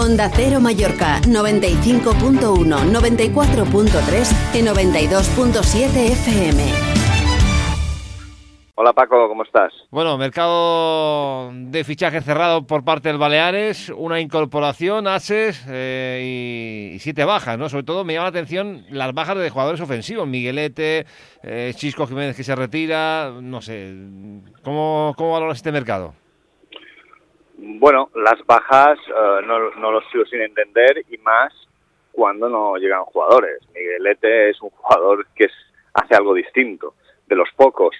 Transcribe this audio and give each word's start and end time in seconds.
Onda 0.00 0.30
Cero 0.34 0.60
Mallorca 0.60 1.20
95.1, 1.26 2.40
94.3 2.40 4.54
y 4.54 4.62
92.7 4.62 6.12
FM. 6.12 6.62
Hola 8.76 8.94
Paco, 8.94 9.28
¿cómo 9.28 9.42
estás? 9.42 9.74
Bueno, 9.90 10.16
mercado 10.16 11.50
de 11.52 11.84
fichaje 11.84 12.22
cerrado 12.22 12.66
por 12.66 12.82
parte 12.82 13.10
del 13.10 13.18
Baleares, 13.18 13.92
una 13.94 14.20
incorporación, 14.20 15.06
Ases 15.06 15.62
eh, 15.68 16.92
y, 16.94 16.98
siete 17.00 17.26
bajas, 17.26 17.58
¿no? 17.58 17.68
Sobre 17.68 17.84
todo 17.84 18.02
me 18.02 18.14
llama 18.14 18.24
la 18.24 18.30
atención 18.30 18.86
las 18.88 19.12
bajas 19.12 19.36
de 19.36 19.50
jugadores 19.50 19.82
ofensivos, 19.82 20.26
Miguelete, 20.26 21.04
eh, 21.42 21.74
Chisco 21.76 22.06
Jiménez 22.06 22.34
que 22.34 22.44
se 22.44 22.56
retira, 22.56 23.34
no 23.42 23.60
sé, 23.60 23.94
¿cómo, 24.62 25.12
cómo 25.14 25.32
valoras 25.32 25.58
este 25.58 25.72
mercado? 25.72 26.14
Bueno, 27.62 28.08
las 28.14 28.44
bajas 28.46 28.98
eh, 29.08 29.46
no, 29.46 29.70
no 29.72 29.92
los 29.92 30.04
sigo 30.10 30.24
sin 30.24 30.40
entender 30.40 31.04
y 31.10 31.18
más 31.18 31.52
cuando 32.10 32.48
no 32.48 32.76
llegan 32.76 33.04
jugadores. 33.04 33.60
Miguelete 33.74 34.50
es 34.50 34.62
un 34.62 34.70
jugador 34.70 35.26
que 35.34 35.44
es, 35.44 35.52
hace 35.92 36.14
algo 36.14 36.32
distinto, 36.32 36.94
de 37.26 37.36
los 37.36 37.48
pocos. 37.54 37.94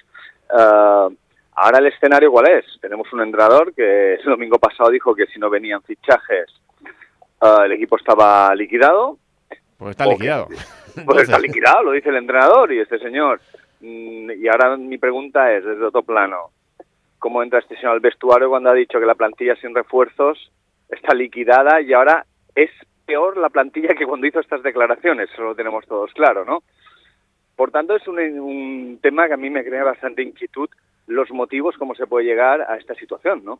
Uh, 0.49 1.13
ahora 1.53 1.77
el 1.77 1.87
escenario 1.87 2.31
cuál 2.31 2.49
es? 2.49 2.65
Tenemos 2.81 3.11
un 3.13 3.21
entrenador 3.21 3.73
que 3.73 4.15
el 4.15 4.23
domingo 4.23 4.57
pasado 4.57 4.89
dijo 4.89 5.13
que 5.13 5.27
si 5.27 5.39
no 5.39 5.49
venían 5.49 5.81
fichajes 5.83 6.49
uh, 7.41 7.61
el 7.63 7.73
equipo 7.73 7.97
estaba 7.97 8.53
liquidado. 8.55 9.17
Pues 9.77 9.91
está 9.91 10.07
liquidado. 10.07 10.47
pues 11.05 11.23
está 11.23 11.39
liquidado, 11.39 11.83
lo 11.83 11.91
dice 11.91 12.09
el 12.09 12.17
entrenador 12.17 12.73
y 12.73 12.79
este 12.79 12.97
señor. 12.97 13.39
Mm, 13.79 14.31
y 14.31 14.47
ahora 14.47 14.75
mi 14.75 14.97
pregunta 14.97 15.51
es, 15.53 15.63
desde 15.63 15.85
otro 15.85 16.03
plano, 16.03 16.51
¿cómo 17.21 17.43
entra 17.43 17.59
este 17.59 17.75
señor 17.75 17.93
al 17.93 17.99
vestuario 17.99 18.49
cuando 18.49 18.71
ha 18.71 18.73
dicho 18.73 18.99
que 18.99 19.05
la 19.05 19.13
plantilla 19.13 19.55
sin 19.55 19.75
refuerzos 19.75 20.51
está 20.89 21.13
liquidada 21.13 21.79
y 21.79 21.93
ahora 21.93 22.25
es 22.55 22.71
peor 23.05 23.37
la 23.37 23.49
plantilla 23.49 23.93
que 23.93 24.07
cuando 24.07 24.25
hizo 24.25 24.39
estas 24.39 24.63
declaraciones? 24.63 25.29
Eso 25.31 25.43
lo 25.43 25.55
tenemos 25.55 25.85
todos 25.85 26.11
claro, 26.13 26.43
¿no? 26.43 26.63
Por 27.55 27.69
tanto, 27.69 27.95
es 27.95 28.07
un, 28.07 28.97
tema 29.03 29.27
que 29.27 29.35
a 29.35 29.37
mí 29.37 29.51
me 29.51 29.63
crea 29.63 29.83
bastante 29.83 30.23
inquietud 30.23 30.67
los 31.05 31.29
motivos, 31.29 31.75
cómo 31.77 31.93
se 31.93 32.07
puede 32.07 32.25
llegar 32.25 32.61
a 32.61 32.75
esta 32.77 32.95
situación, 32.95 33.45
¿no? 33.45 33.59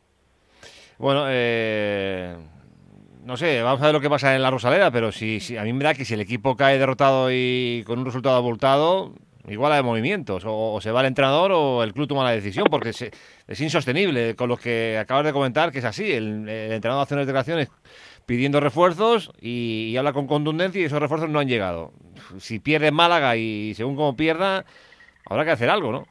Bueno, 0.98 1.26
eh, 1.28 2.34
no 3.24 3.36
sé, 3.36 3.62
vamos 3.62 3.80
a 3.80 3.86
ver 3.86 3.94
lo 3.94 4.00
que 4.00 4.10
pasa 4.10 4.34
en 4.34 4.42
la 4.42 4.50
Rosaleda, 4.50 4.90
pero 4.90 5.12
si, 5.12 5.56
a 5.56 5.62
mí 5.62 5.72
me 5.72 5.84
da 5.84 5.94
que 5.94 6.04
si 6.04 6.14
el 6.14 6.20
equipo 6.20 6.56
cae 6.56 6.78
derrotado 6.78 7.28
y 7.30 7.84
con 7.86 8.00
un 8.00 8.06
resultado 8.06 8.36
abultado, 8.36 9.12
igual 9.48 9.72
hay 9.72 9.82
movimientos, 9.82 10.44
o, 10.46 10.80
se 10.80 10.90
va 10.90 11.00
el 11.00 11.06
entrenador 11.06 11.52
o 11.52 11.82
el 11.82 11.92
club 11.92 12.08
toma 12.08 12.24
la 12.24 12.30
decisión, 12.30 12.66
porque 12.70 12.90
es, 12.90 13.60
insostenible 13.60 14.36
con 14.36 14.48
lo 14.48 14.56
que 14.56 14.98
acabas 14.98 15.24
de 15.24 15.32
comentar, 15.32 15.72
que 15.72 15.78
es 15.78 15.84
así, 15.84 16.12
el, 16.12 16.48
entrenador 16.48 17.02
hace 17.02 17.14
unas 17.14 17.26
declaraciones 17.26 17.68
pidiendo 18.26 18.60
refuerzos 18.60 19.32
y, 19.40 19.96
habla 19.96 20.12
con 20.12 20.26
contundencia 20.26 20.80
y 20.80 20.84
esos 20.84 21.00
refuerzos 21.00 21.28
no 21.28 21.40
han 21.40 21.48
llegado. 21.48 21.92
Si 22.38 22.60
pierde 22.60 22.92
Málaga 22.92 23.36
y 23.36 23.74
según 23.74 23.96
como 23.96 24.16
pierda, 24.16 24.64
habrá 25.26 25.44
que 25.44 25.50
hacer 25.50 25.70
algo, 25.70 25.92
¿no? 25.92 26.04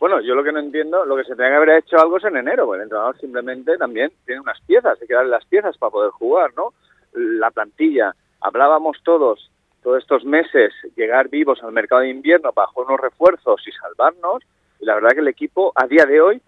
Bueno, 0.00 0.18
yo 0.22 0.34
lo 0.34 0.42
que 0.42 0.50
no 0.50 0.60
entiendo, 0.60 1.04
lo 1.04 1.14
que 1.14 1.24
se 1.24 1.36
tenía 1.36 1.50
que 1.50 1.56
haber 1.56 1.78
hecho 1.78 2.00
algo 2.00 2.16
es 2.16 2.24
en 2.24 2.38
enero, 2.38 2.74
el 2.74 2.80
entrenador 2.80 3.20
simplemente 3.20 3.76
también 3.76 4.10
tiene 4.24 4.40
unas 4.40 4.58
piezas, 4.62 4.98
hay 4.98 5.06
que 5.06 5.12
darle 5.12 5.30
las 5.30 5.44
piezas 5.44 5.76
para 5.76 5.90
poder 5.90 6.10
jugar, 6.12 6.52
¿no? 6.56 6.72
La 7.12 7.50
plantilla, 7.50 8.14
hablábamos 8.40 8.96
todos, 9.04 9.50
todos 9.82 9.98
estos 9.98 10.24
meses, 10.24 10.72
llegar 10.96 11.28
vivos 11.28 11.62
al 11.62 11.72
mercado 11.72 12.02
de 12.02 12.10
invierno 12.10 12.52
bajo 12.52 12.82
unos 12.82 13.00
refuerzos 13.00 13.66
y 13.66 13.72
salvarnos, 13.72 14.42
y 14.78 14.84
la 14.84 14.94
verdad 14.94 15.10
que 15.10 15.20
el 15.20 15.28
equipo 15.28 15.72
a 15.74 15.86
día 15.86 16.04
de 16.04 16.20
hoy 16.20 16.40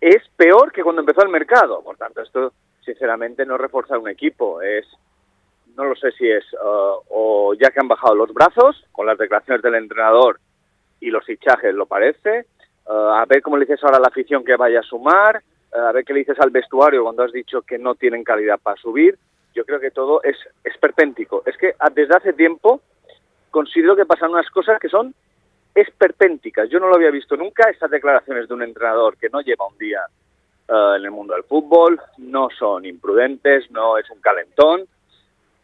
es 0.00 0.22
peor 0.36 0.72
que 0.72 0.82
cuando 0.82 1.00
empezó 1.00 1.22
el 1.22 1.28
mercado, 1.28 1.82
por 1.82 1.96
tanto 1.96 2.22
esto 2.22 2.52
sinceramente 2.84 3.44
no 3.44 3.58
reforzar 3.58 3.98
un 3.98 4.08
equipo, 4.08 4.62
es 4.62 4.86
no 5.76 5.84
lo 5.84 5.94
sé 5.94 6.10
si 6.12 6.28
es 6.30 6.44
uh, 6.54 7.02
o 7.10 7.54
ya 7.54 7.70
que 7.70 7.80
han 7.80 7.88
bajado 7.88 8.14
los 8.14 8.32
brazos 8.32 8.84
con 8.92 9.06
las 9.06 9.18
declaraciones 9.18 9.62
del 9.62 9.74
entrenador 9.74 10.40
y 11.00 11.10
los 11.10 11.24
fichajes 11.24 11.74
lo 11.74 11.86
parece, 11.86 12.46
uh, 12.86 12.92
a 12.92 13.24
ver 13.26 13.42
cómo 13.42 13.56
le 13.56 13.66
dices 13.66 13.82
ahora 13.84 13.98
a 13.98 14.00
la 14.00 14.08
afición 14.08 14.44
que 14.44 14.56
vaya 14.56 14.80
a 14.80 14.82
sumar, 14.82 15.42
uh, 15.74 15.78
a 15.78 15.92
ver 15.92 16.04
qué 16.04 16.14
le 16.14 16.20
dices 16.20 16.40
al 16.40 16.50
vestuario 16.50 17.02
cuando 17.02 17.24
has 17.24 17.32
dicho 17.32 17.62
que 17.62 17.78
no 17.78 17.94
tienen 17.94 18.24
calidad 18.24 18.58
para 18.58 18.80
subir. 18.80 19.18
Yo 19.56 19.64
creo 19.64 19.80
que 19.80 19.90
todo 19.90 20.22
es 20.22 20.36
esperpéntico. 20.62 21.42
Es 21.46 21.56
que 21.56 21.74
desde 21.94 22.14
hace 22.14 22.34
tiempo 22.34 22.82
considero 23.50 23.96
que 23.96 24.04
pasan 24.04 24.30
unas 24.30 24.50
cosas 24.50 24.78
que 24.78 24.90
son 24.90 25.14
esperpénticas. 25.74 26.68
Yo 26.68 26.78
no 26.78 26.88
lo 26.88 26.96
había 26.96 27.10
visto 27.10 27.38
nunca, 27.38 27.70
estas 27.70 27.90
declaraciones 27.90 28.48
de 28.48 28.54
un 28.54 28.62
entrenador 28.62 29.16
que 29.16 29.30
no 29.30 29.40
lleva 29.40 29.66
un 29.66 29.78
día 29.78 30.00
eh, 30.68 30.94
en 30.98 31.04
el 31.04 31.10
mundo 31.10 31.32
del 31.32 31.44
fútbol, 31.44 31.98
no 32.18 32.48
son 32.50 32.84
imprudentes, 32.84 33.70
no 33.70 33.96
es 33.96 34.08
un 34.10 34.20
calentón 34.20 34.84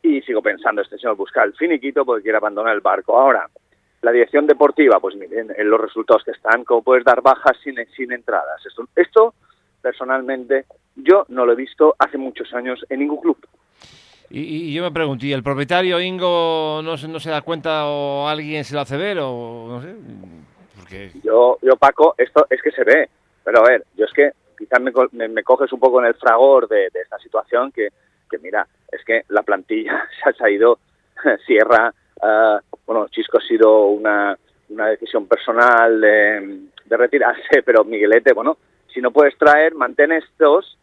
y 0.00 0.22
sigo 0.22 0.41
pensando, 0.41 0.80
este 0.80 0.97
señor 0.97 1.16
busca 1.16 1.44
el 1.44 1.53
finiquito 1.53 2.04
porque 2.06 2.22
quiere 2.22 2.38
abandonar 2.38 2.74
el 2.74 2.80
barco. 2.80 3.19
Ahora, 3.19 3.47
la 4.00 4.10
dirección 4.10 4.47
deportiva, 4.47 4.98
pues 5.00 5.14
miren, 5.16 5.53
en 5.54 5.70
los 5.70 5.80
resultados 5.80 6.24
que 6.24 6.32
están, 6.32 6.64
¿cómo 6.64 6.82
puedes 6.82 7.04
dar 7.04 7.20
bajas 7.20 7.59
sin, 7.62 7.76
sin 7.94 8.10
entradas? 8.10 8.64
Esto, 8.66 8.88
esto, 8.97 9.34
personalmente, 9.82 10.64
yo 10.97 11.26
no 11.28 11.44
lo 11.44 11.53
he 11.53 11.56
visto 11.56 11.94
hace 11.98 12.16
muchos 12.16 12.53
años 12.54 12.84
en 12.88 13.00
ningún 13.00 13.20
club. 13.20 13.36
Y, 14.34 14.72
yo 14.72 14.82
me 14.82 14.91
pregunto, 14.91 15.26
¿y 15.26 15.32
el 15.34 15.43
propietario 15.43 16.00
Ingo 16.00 16.81
no, 16.82 16.97
no 16.97 17.20
se 17.20 17.31
da 17.31 17.43
cuenta 17.43 17.87
o 17.87 18.26
alguien 18.26 18.65
se 18.65 18.75
lo 18.75 18.81
hace 18.81 18.97
ver 18.97 19.19
o 19.20 19.66
no 19.69 19.82
sé? 19.82 19.94
Porque... 20.78 21.10
Yo, 21.22 21.59
yo, 21.60 21.76
Paco, 21.76 22.15
esto 22.16 22.47
es 22.48 22.62
que 22.62 22.71
se 22.71 22.82
ve. 22.82 23.10
Pero 23.44 23.60
a 23.60 23.69
ver, 23.69 23.84
yo 23.94 24.06
es 24.06 24.12
que 24.12 24.32
quizás 24.56 24.81
me, 24.81 25.42
coges 25.42 25.72
un 25.72 25.81
poco 25.81 26.00
en 26.00 26.06
el 26.06 26.15
fragor 26.15 26.66
de, 26.69 26.87
esta 26.87 27.19
situación 27.19 27.72
que, 27.72 27.88
que, 28.31 28.38
mira, 28.38 28.66
es 28.91 29.04
que 29.04 29.25
la 29.28 29.42
plantilla 29.42 30.09
se 30.38 30.44
ha 30.44 30.50
ido, 30.50 30.78
Sierra, 31.47 31.92
uh, 32.22 32.59
bueno, 32.87 33.09
Chisco 33.09 33.38
ha 33.38 33.42
sido 33.42 33.87
una, 33.87 34.38
una 34.71 34.87
decisión 34.87 35.26
personal 35.26 36.00
de, 36.00 36.60
de, 36.84 36.97
retirarse, 36.97 37.62
pero 37.66 37.84
Miguelete, 37.84 38.32
bueno, 38.32 38.56
si 38.92 39.00
no 39.00 39.10
puedes 39.10 39.37
traer, 39.37 39.75
mantén 39.75 40.12
estos 40.12 40.78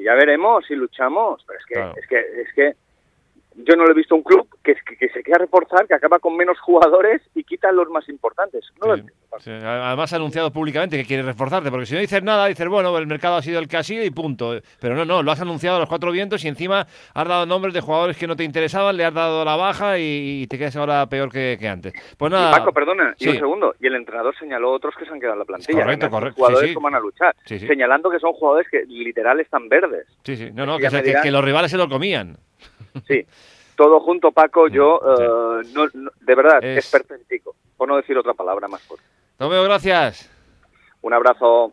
y 0.00 0.04
ya 0.04 0.14
veremos 0.14 0.64
si 0.66 0.74
luchamos, 0.74 1.44
pero 1.46 1.58
es 1.58 1.66
que, 1.66 2.00
es 2.00 2.06
que, 2.08 2.40
es 2.40 2.52
que 2.54 2.74
yo 3.54 3.76
no 3.76 3.84
lo 3.84 3.92
he 3.92 3.94
visto 3.94 4.14
un 4.14 4.22
club 4.22 4.48
que, 4.62 4.74
que, 4.98 5.08
se 5.08 5.22
quiera 5.22 5.38
reforzar, 5.38 5.86
que 5.86 5.94
acaba 5.94 6.18
con 6.18 6.36
menos 6.36 6.58
jugadores 6.60 7.22
y 7.34 7.44
quita 7.44 7.72
los 7.72 7.88
más 7.90 8.08
importantes. 8.08 8.64
Además 9.46 10.12
ha 10.12 10.16
anunciado 10.16 10.52
públicamente 10.52 10.96
que 10.96 11.04
quiere 11.04 11.22
reforzarte, 11.22 11.70
porque 11.70 11.86
si 11.86 11.94
no 11.94 12.00
dices 12.00 12.22
nada, 12.22 12.46
dices, 12.46 12.68
bueno, 12.68 12.96
el 12.96 13.06
mercado 13.06 13.36
ha 13.36 13.42
sido 13.42 13.58
el 13.58 13.68
que 13.68 13.76
ha 13.76 13.82
sido 13.82 14.04
y 14.04 14.10
punto. 14.10 14.60
Pero 14.80 14.94
no, 14.94 15.04
no, 15.04 15.22
lo 15.22 15.32
has 15.32 15.40
anunciado 15.40 15.76
a 15.76 15.80
los 15.80 15.88
cuatro 15.88 16.12
vientos 16.12 16.44
y 16.44 16.48
encima 16.48 16.86
has 17.14 17.28
dado 17.28 17.46
nombres 17.46 17.74
de 17.74 17.80
jugadores 17.80 18.16
que 18.16 18.26
no 18.26 18.36
te 18.36 18.44
interesaban, 18.44 18.96
le 18.96 19.04
has 19.04 19.14
dado 19.14 19.44
la 19.44 19.56
baja 19.56 19.98
y, 19.98 20.46
te 20.48 20.58
quedas 20.58 20.76
ahora 20.76 21.06
peor 21.06 21.30
que, 21.30 21.58
antes. 21.68 21.92
Pues 22.16 22.30
nada. 22.30 22.50
Paco, 22.52 22.72
perdona, 22.72 23.14
y 23.18 23.28
un 23.28 23.34
segundo. 23.36 23.74
Y 23.80 23.86
el 23.86 23.94
entrenador 23.96 24.34
señaló 24.38 24.72
otros 24.72 24.94
que 24.96 25.04
se 25.04 25.12
han 25.12 25.20
quedado 25.20 25.34
en 25.34 25.38
la 25.40 25.44
plantilla. 25.44 25.82
Correcto, 25.82 26.10
correcto. 26.10 26.36
Jugadores 26.36 26.72
que 26.72 26.82
van 26.82 26.94
a 26.94 27.00
luchar, 27.00 27.36
señalando 27.44 28.10
que 28.10 28.18
son 28.18 28.32
jugadores 28.32 28.68
que 28.70 28.84
literal 28.86 29.40
están 29.40 29.68
verdes. 29.68 30.06
Sí, 30.24 30.36
sí. 30.36 30.50
No, 30.52 30.66
no, 30.66 30.78
que, 30.78 30.88
que 31.22 31.30
los 31.30 31.44
rivales 31.44 31.70
se 31.70 31.76
lo 31.76 31.88
comían. 31.88 32.36
Sí, 33.06 33.24
todo 33.76 34.00
junto, 34.00 34.32
Paco, 34.32 34.68
yo, 34.68 35.00
eh, 35.16 35.68
no, 35.72 35.86
de 36.20 36.34
verdad, 36.34 36.58
es... 36.62 36.90
por 37.76 37.88
no 37.88 37.96
decir 37.96 38.18
otra 38.18 38.34
palabra 38.34 38.66
más 38.68 38.82
fuerte. 38.82 39.06
Tomeo, 39.38 39.62
gracias. 39.64 40.28
Un 41.02 41.14
abrazo. 41.14 41.72